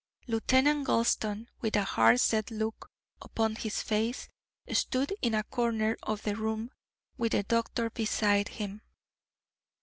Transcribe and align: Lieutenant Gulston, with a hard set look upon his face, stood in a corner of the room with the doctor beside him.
Lieutenant 0.25 0.83
Gulston, 0.87 1.47
with 1.59 1.75
a 1.75 1.83
hard 1.83 2.19
set 2.19 2.49
look 2.49 2.89
upon 3.21 3.55
his 3.55 3.83
face, 3.83 4.27
stood 4.73 5.13
in 5.21 5.35
a 5.35 5.43
corner 5.43 5.95
of 6.01 6.23
the 6.23 6.35
room 6.35 6.71
with 7.19 7.33
the 7.33 7.43
doctor 7.43 7.91
beside 7.91 8.47
him. 8.47 8.81